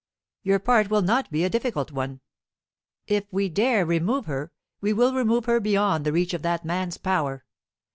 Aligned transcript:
Your 0.41 0.57
part 0.57 0.89
will 0.89 1.03
not 1.03 1.29
be 1.29 1.43
a 1.43 1.49
difficult 1.51 1.91
one. 1.91 2.21
If 3.05 3.25
we 3.31 3.49
dare 3.49 3.85
remove 3.85 4.25
her, 4.25 4.51
we 4.81 4.93
will 4.93 5.13
remove 5.13 5.45
her 5.45 5.59
beyond 5.59 6.05
the 6.07 6.11
reach 6.11 6.33
of 6.33 6.41
that 6.41 6.65
man's 6.65 6.97
power. 6.97 7.45